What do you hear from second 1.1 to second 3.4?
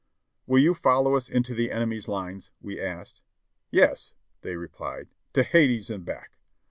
us into the enemy's lines?" we asked.